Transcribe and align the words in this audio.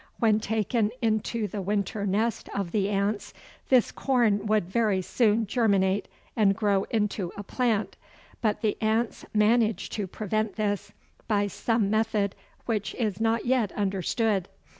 When 0.17 0.39
taken 0.39 0.89
into 0.99 1.47
the 1.47 1.61
winter 1.61 2.07
nest 2.07 2.49
of 2.55 2.71
the 2.71 2.89
ants 2.89 3.35
this 3.69 3.91
corn 3.91 4.47
would 4.47 4.67
very 4.67 4.99
soon 5.03 5.45
germinate 5.45 6.07
and 6.35 6.55
grow 6.55 6.85
into 6.85 7.31
a 7.37 7.43
plant, 7.43 7.97
but 8.41 8.61
the 8.61 8.77
ants 8.81 9.25
manage 9.31 9.91
to 9.91 10.07
prevent 10.07 10.55
this 10.55 10.91
by 11.27 11.45
some 11.45 11.91
method 11.91 12.33
which 12.65 12.95
is 12.95 13.21
not 13.21 13.45
yet 13.45 13.71
understood. 13.73 14.49